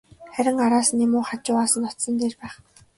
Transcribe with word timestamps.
Харин 0.35 0.57
араас 0.65 0.89
нь 0.93 1.03
юм 1.05 1.13
уу, 1.17 1.23
хажуугаас 1.29 1.73
нь 1.77 1.87
очсон 1.89 2.13
нь 2.13 2.19
дээр 2.19 2.35
байх. 2.41 2.53